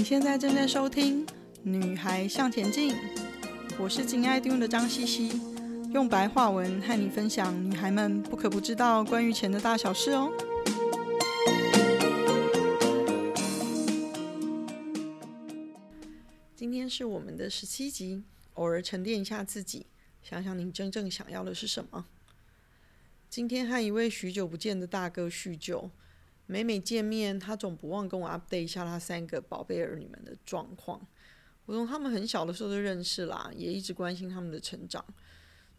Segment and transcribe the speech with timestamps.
[0.00, 1.26] 你现在正在收听
[1.62, 2.94] 《女孩向前进》，
[3.78, 5.28] 我是金爱听的张茜茜，
[5.92, 10.32] 用白话文和你分享女孩们不可不知道关于钱的大小事哦。
[16.56, 18.24] 今天是我们的十七集，
[18.54, 19.84] 偶尔沉淀一下自己，
[20.22, 22.06] 想想你真正想要的是什么。
[23.28, 25.90] 今天和一位许久不见的大哥叙旧。
[26.50, 31.00] 每每见面，他总不忘跟我 update 一下他三个宝贝儿女们的状况。
[31.64, 35.04] 我从他们很小的时候就认识啦，也一直关心他们的成长。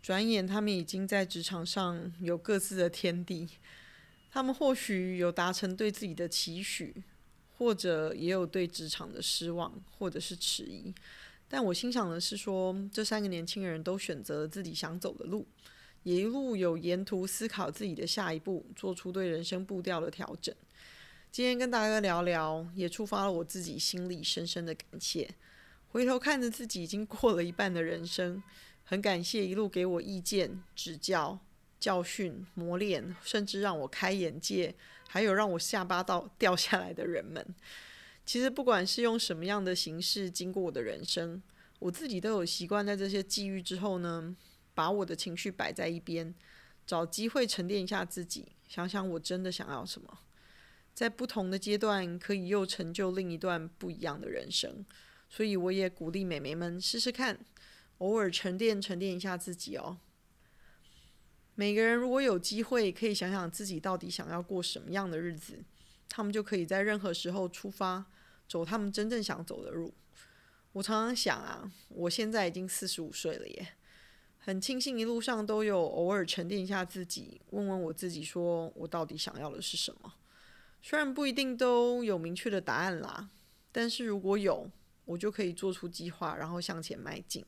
[0.00, 3.48] 转眼，他们已经在职场上有各自的天地。
[4.30, 7.02] 他们或许有达成对自己的期许，
[7.58, 10.94] 或者也有对职场的失望，或者是迟疑。
[11.48, 15.44] 但我欣赏的是说，这三个年轻人都选择了自己想走的路。
[16.02, 20.54] 也一路有沿途思考自己的下一步，做出对人生步调的调整。
[21.30, 25.28] 今天跟大家聊聊，也触发了我自己心里深深的感谢。
[25.88, 28.42] 回头看着自己已经过了一半的人生，
[28.84, 31.38] 很感谢一路给我意见、指教、
[31.78, 34.74] 教训、磨练，甚至让我开眼界，
[35.08, 37.44] 还有让我下巴到 掉下来的人们。
[38.24, 41.42] 其实不管是用什么样的形式经过我的人生，
[41.78, 44.34] 我自己都有习惯在这些际遇之后呢，
[44.80, 46.34] 把我的情绪摆在一边，
[46.86, 50.20] 找机会沉淀一下自己，想想我真的想要什么，
[50.94, 54.86] 在不同的阶段可以又成就另一段不一样的人生。
[55.28, 57.38] 所以我也鼓励美眉们试试看，
[57.98, 59.98] 偶尔沉淀沉淀一下自己哦。
[61.56, 65.62] 每个人如果有机会，可以想想自己到底想要过什么样的日子，
[66.08, 68.06] 他们就可以在任何时候出发，
[68.48, 69.92] 走他们真正想走的路。
[70.72, 73.74] 我常常想啊，我现在已经四十五岁了耶。
[74.42, 80.14] 很庆幸一路上都有偶尔沉淀一下自己，问问我自己，说我到底想要的是什么？
[80.82, 83.28] 虽然不一定都有明确的答案啦，
[83.70, 84.70] 但是如果有，
[85.04, 87.44] 我就可以做出计划，然后向前迈进。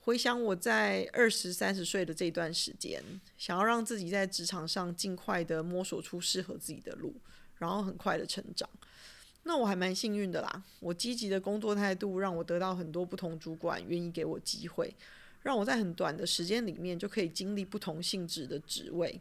[0.00, 7.14] 回想我在二十三十岁的这段时间，想要让自己在职场上尽快的摸索出适合自己的路，
[7.58, 8.68] 然后很快的成长。
[9.44, 14.92] 那我还蛮幸运的啦，我积极的工作态度让我得到很多不同主管愿意给我机会。
[15.42, 19.20] 让我在很短的时间里面就可以经历不同性质的职位，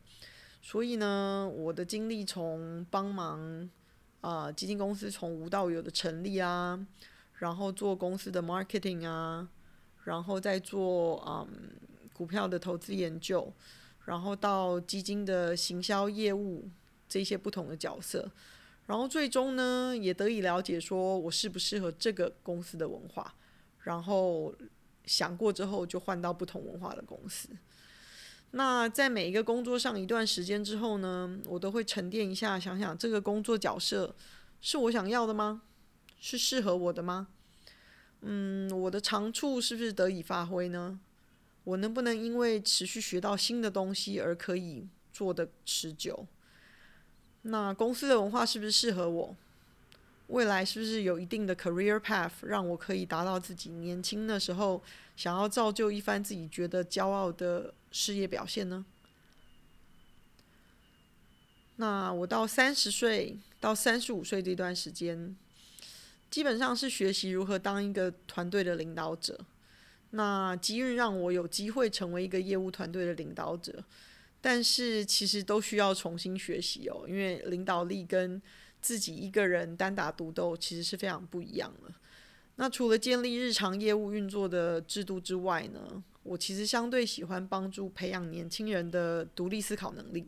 [0.61, 3.67] 所以呢，我的经历从帮忙
[4.21, 6.79] 啊、基金公司从无到有的成立啊，
[7.39, 9.49] 然后做公司的 marketing 啊，
[10.03, 11.47] 然后再做嗯
[12.13, 13.51] 股票的投资研究，
[14.05, 16.69] 然后到基金的行销业务
[17.09, 18.31] 这些不同的角色，
[18.85, 23.33] 然后最终呢也得以了解说我适不适合这个公司的文化，
[23.79, 24.53] 然后。
[25.06, 27.50] 想过之后，就换到不同文化的公司。
[28.51, 34.16] 那在每一个工作上一段时间之后呢，我都会沉淀一下，想想这个工作角色
[34.59, 35.61] 是我想要的吗？
[36.19, 37.29] 是适合我的吗？
[38.22, 41.00] 嗯，我的长处是不是得以发挥呢？
[41.63, 46.28] 我能不能因为持续学到新的东西而可以做得持久？
[47.44, 49.35] 那公司的文化是不是适合我？
[50.31, 54.81] 未来是不是有一定的 career path，让我可以达到自己年轻的时候
[55.17, 58.85] 想要造就一番自己觉得骄傲的事业表现呢？
[61.75, 65.35] 那我到三十岁到三十五岁这段时间，
[66.29, 69.37] 基本上是学习如何当一个团队的领导者。
[70.11, 73.83] 那机运让我有机会成为一个业务团队的领导者，
[74.39, 78.41] 但是其实都需要重新学习哦，因为领导力跟
[78.81, 81.93] 自己一个人单打独斗其实是非常不一样的。
[82.55, 90.27] 那除了建立日常业务运作的制度之外呢，我其实相对喜欢帮助培养年轻人的独立思考能力，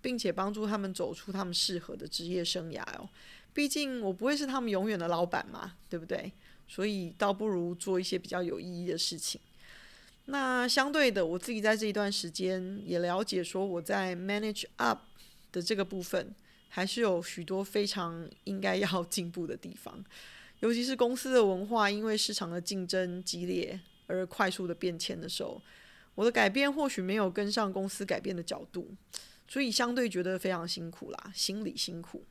[0.00, 3.08] 并且帮助他们走出他们适合的职业生涯哦。
[3.54, 6.30] 毕竟我不会是他们永远的老板嘛，对不对？
[6.68, 9.40] 所以倒不如做一些比较有意义的事情。
[10.26, 15.00] 那相对的，我自己在这一段时间也了解说，我在 manage up
[15.50, 16.32] 的这个部分。
[16.74, 20.02] 还是有许多非常应该要 进步的地方，
[20.60, 25.60] 尤其是公司的文化，因为市场的竞争激烈而快速的变迁的时候，
[26.14, 28.88] 我的改变或许没有跟上公司改变的角度，
[29.46, 32.24] 所以相对觉得非常辛苦啦，心里辛苦。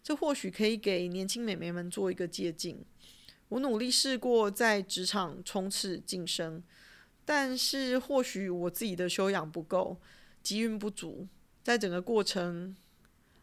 [0.00, 2.76] 这或许可以给年轻美眉们做一个借鉴。
[3.48, 6.62] 我努力试过在职场冲刺晋升，
[7.24, 9.96] 但是或许我自己的修养不够，
[10.40, 11.26] 机运不足，
[11.64, 12.76] 在整个过程。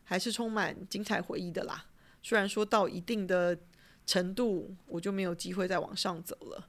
[0.10, 1.86] 还是充满精彩回忆的啦。
[2.24, 3.56] 虽然说到一定的
[4.08, 6.68] 程度，我就没有机会再往上走了。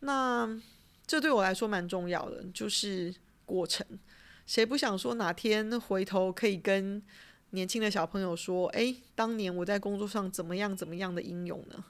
[0.00, 0.60] 那
[1.06, 3.14] 这对我来说蛮重要的，就是
[3.46, 3.86] 过程。
[4.44, 7.00] 谁不想说哪天回头可以跟
[7.50, 11.84] 年轻的小朋友说：“诶，当年我在工作上怎么样怎么样的英勇呢？”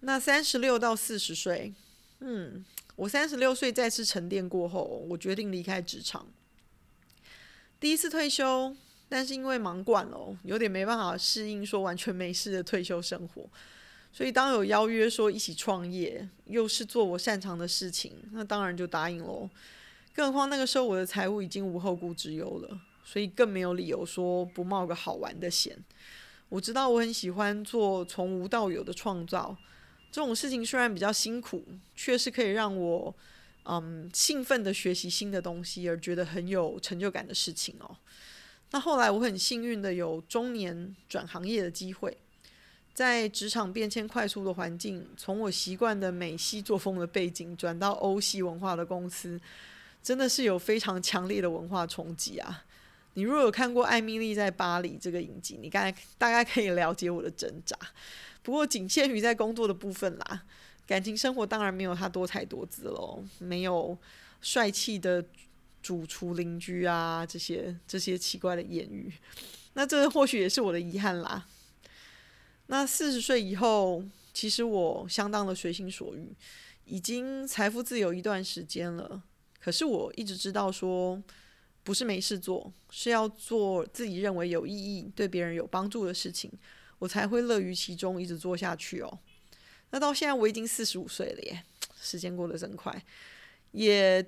[0.00, 1.72] 那三十六到四十岁，
[2.18, 2.64] 嗯，
[2.96, 6.26] 我三十六岁再次沉淀过后，我决定离开职场。
[7.78, 8.76] 第一次退休，
[9.10, 13.44] 但是因为忙惯了，有点没办法适应说完全没事的退休生活。
[14.12, 19.50] 所以当有邀约说一起创业，又是做我擅长的事情，那当然就答应喽。
[20.14, 25.76] 更何况那个时候我的财务已经无后顾之忧了，所以更没有理由说不冒个好玩的险。
[26.48, 29.56] 我知道我很喜欢做从无到有的创造，
[30.12, 31.64] 这种事情虽然比较辛苦，
[31.94, 33.14] 却是可以让我
[33.64, 37.96] 嗯兴奋的学习新的东西，而觉得很有成就感的事情哦。
[38.70, 42.16] 那后来我很幸运的有中年转行业的机会。
[42.92, 49.40] 在职场变迁快速的环境，从我习惯的美系作风的背景转到欧系文化的公司，
[50.02, 52.64] 真的是有非常强烈的文化冲击啊！
[53.14, 57.76] 你如果有看过《艾米丽在巴黎》这个影集，你大概大概可以了解我的挣扎。
[58.42, 60.42] 不过仅限于在工作的部分啦，
[60.86, 63.96] 感情生活当然没有他多彩多姿喽，没有
[64.42, 65.24] 帅气的
[65.82, 69.12] 主厨邻居啊，这些这些奇怪的言语，
[69.74, 71.46] 那这或许也是我的遗憾啦。
[72.66, 76.32] 那四十岁以后，其实我相当的随心所欲，
[76.84, 79.22] 已经财富自由一段时间了。
[79.58, 81.20] 可是我一直知道说，
[81.82, 86.50] 不是没事做，是要做自己认为有意义、对别人有帮助的事情，
[86.98, 89.18] 我才会乐于其中，一直做下去哦。
[89.90, 91.64] 那到现在我已经四十五岁了耶，
[92.00, 93.04] 时间过得真快，
[93.72, 94.24] 也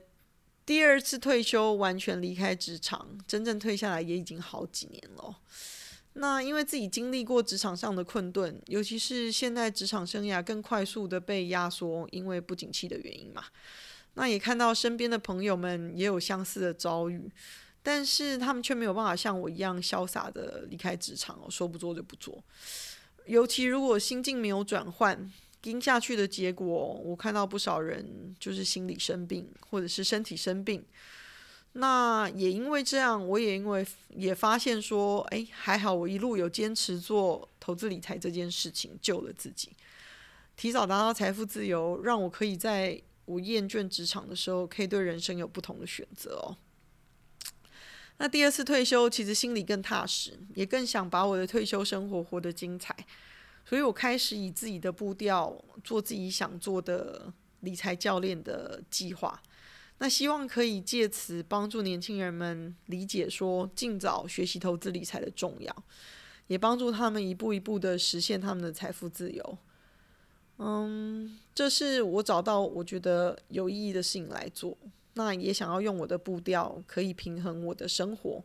[0.64, 5.37] 第二次退休，完全离开职场，真正退下来也已经好几年了。
[6.14, 13.44] 那因为自己经历过职场上的困顿，尤其是现在职场生涯更快速的被压缩，因为不景气的原因嘛。
[14.14, 17.32] 那也看到身边的朋友们也有相似的遭遇，
[17.82, 22.44] 但是他们却没有办法像我一样潇洒的离开职场，说不做就不做。
[23.25, 25.32] 尤其如果心境没有转换，
[25.62, 30.85] 盯下去的结果，我看到不少人就是心理生病，或者是身体生病。
[31.75, 39.70] 那也因为这样，我也因为也发现说，哎，还好我一路有坚持做投资理财这件事情，救了自己，
[40.55, 46.58] 提早达到财富自由，让我可以在我厌倦职场的时候，可以对人生有不同的选择哦。
[48.19, 52.94] 那第二次退休，其实心里更踏实，也更想把我的退休生活活得精彩，
[53.64, 59.41] 所以我开始以自己的步调做自己想做的理财教练的计划。
[59.99, 65.85] 那希望可以借此帮助年轻人们理解说，尽早学习投资理财的重要，
[66.49, 69.59] 也帮助他们一步一步的实现他们的财富自由。
[70.58, 74.76] 嗯，这是我找到我觉得有意义的事情来做。
[75.15, 78.43] 那也想要用我的步调可以平衡我的生活，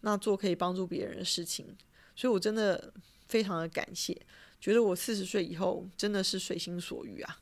[0.00, 1.66] 那做可以帮助别人的事情。
[2.14, 2.92] 所以我真的
[3.26, 4.20] 非常的感谢，
[4.60, 7.38] 觉得我四十岁以后真的是随心所欲啊。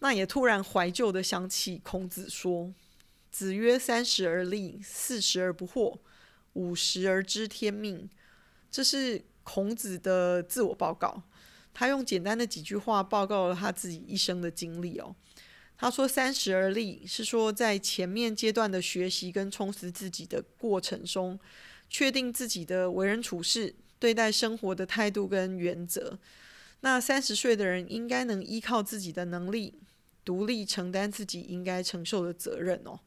[0.00, 2.72] 那也突然怀旧的想起孔子说
[3.32, 5.98] ：“子曰：三十而立，四十而不惑，
[6.52, 8.08] 五十而知天命。”
[8.70, 11.22] 这是孔子的自我报告。
[11.74, 15.14] 他用简单的几句话报告了他自己一生的经历哦。
[15.76, 21.38] 他说：“三十而立，是说在前面阶段的学习跟充实自己的过程中，
[21.88, 26.18] 确定自己的为人处事、对待生活的态度跟原则。
[26.80, 29.74] 那三十岁的人应该能依靠自己的能力。”
[30.24, 33.00] 独立承担自己应该承受的责任哦，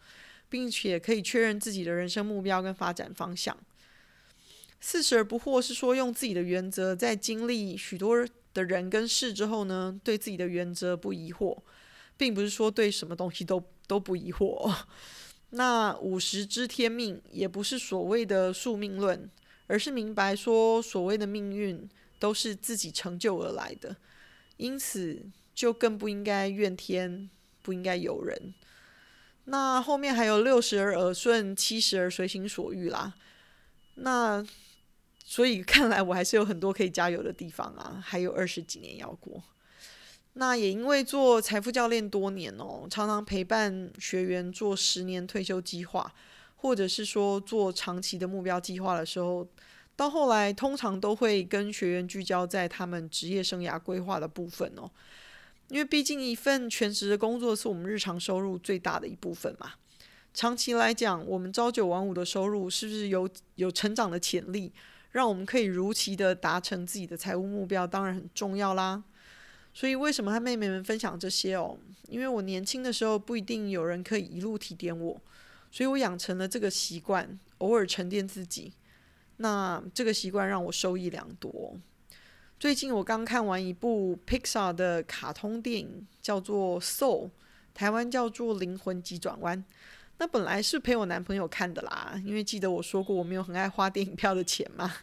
[0.50, 3.56] 并且可以确认自己的人生目标跟发展方向。
[4.80, 11.56] 四十而不惑是说用自己的原则，在经历许多的人跟事之后呢，对自己的原则不疑惑，
[12.18, 14.68] 并不是说对什么东西都都不疑惑。
[14.68, 14.76] 哦
[15.54, 19.30] 那五十知天命也不是所谓的宿命论，
[19.72, 23.96] 而是明白说所谓的命运都是自己成就而来的，
[24.58, 25.26] 因此。
[25.54, 27.30] 就更不应该怨天，
[27.62, 28.54] 不应该尤人。
[29.44, 33.14] 那后面还有六十而耳顺，七十而随心所欲啦。
[33.96, 34.44] 那
[35.24, 39.44] 所以看来我还是有很多可以加油的地方啊，还有二十几年要过。
[40.34, 46.12] 那也因为做财富教练多年哦，常常陪伴学员做十年退休计划，
[46.62, 49.48] 或者是说做长期的目标计划的时候，
[49.96, 54.88] 到后来通常都会跟学员聚焦在他们职业生涯规划的部分哦。
[55.70, 59.72] 因为毕竟一份全职的工作是我们日常收入最大的一部分嘛。
[60.36, 64.72] 长期来讲，我们朝九晚五的收入是不是有有成长的潜力，
[65.12, 69.04] 让我们可以如期的达成自己的财务目标，当然很重要啦。
[69.74, 71.78] 所以为什么和妹妹们分享这些哦？
[72.08, 75.20] 因为我年轻的时候不一定有人可以一路提点我，
[75.72, 78.74] 所以我养成了这个习惯，偶尔沉淀自己。
[79.38, 81.76] 那这个习惯让我收益良多。
[82.60, 87.28] 最近我刚看完一部 Pixar 的卡通电影，叫做《Soul》，
[87.74, 89.58] 台湾叫做《灵魂急转弯》。
[90.20, 94.94] 那本来是陪我男朋友看的啦，因为记得我说过我没有很爱花电影票的钱嘛。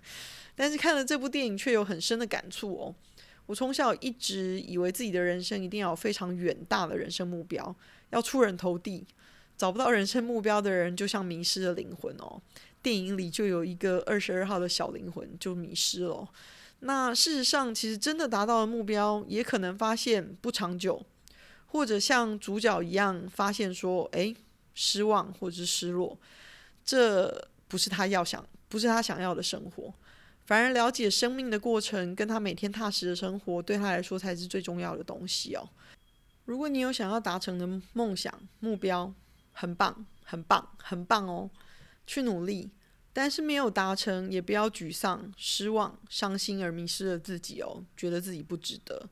[0.54, 2.94] 但是看了这部电影，却有很深的感触哦。
[3.46, 7.74] 我从小一直以为自己的人生一定要有非常远大的人生目标，
[8.10, 9.04] 要出人头地。
[9.58, 12.40] 找不到人生目标的人，就像迷失了灵魂哦。
[12.80, 16.26] 电影里就有一个二十二号的小灵魂就迷失了。
[16.78, 21.04] 那事实上，其实真的达到了目标，也可能发现不长久，
[21.66, 24.34] 或者像主角一样发现说，诶，
[24.74, 26.16] 失望或者是失落，
[26.84, 29.92] 这不是他要想，不是他想要的生活。
[30.46, 35.68] 反而了解生命的过程，跟他每天踏实的生活，对他来说才是最重要的东西哦。
[36.44, 39.12] 如果你有想要达成的梦想目标，
[39.60, 41.50] 很棒，很棒，很棒哦，
[42.06, 42.70] 去努力。
[43.12, 49.08] 但是没有达成，也不要沮丧、失望、伤心而迷失了自己哦，觉得自己不值得。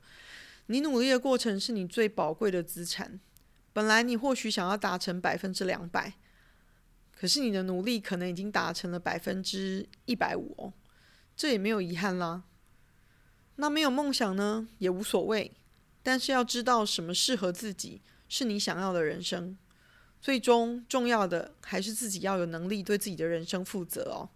[0.67, 3.19] 你努力的过程是你最宝贵的资产。
[3.73, 6.15] 本来你或许想要达成百分之两百，
[7.13, 10.73] 可是你的努力可能已经达成了百分之一百五哦，
[11.37, 12.45] 这也没有遗憾啦。
[13.57, 15.51] 那没有梦想呢，也无所谓，
[16.05, 19.59] 但是要知道什么适合自己，是你想要的人生。
[20.21, 24.29] 最终重要的还是自己要有能力对自己的人生负责哦。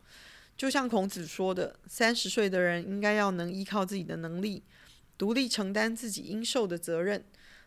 [0.57, 4.63] 就像孔子说的，三十岁的人应该要能依靠自己的能力，
[5.17, 7.25] 独立承担自己应受的责任。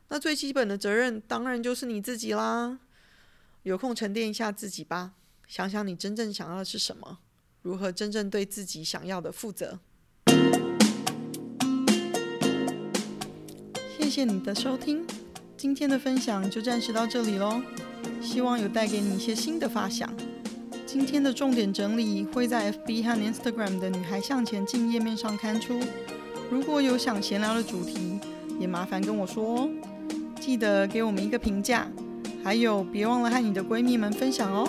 [0.10, 2.79] 那最基本的责任当然就是你自己啦。
[3.63, 5.13] 有空沉淀一下自己吧，
[5.48, 7.20] 想想你真正想要的是什么，
[7.62, 9.79] 如何真正对自己想要的负责。
[13.98, 15.08] 谢谢你的收听，
[15.58, 17.63] 今天的分享就暂时到这里喽。
[18.24, 20.10] 希望有带给你一些新的发想。
[20.86, 25.80] 今天的重点整理会在 FB 和 Instagram 的“女孩向前进”页面上刊出。
[26.50, 28.20] 如果有想闲聊的主题，
[28.60, 29.70] 也麻烦跟我说哦。
[30.39, 31.88] 记得给我们一个评价，
[32.44, 34.68] 还有别忘了和你的闺蜜们分享哦。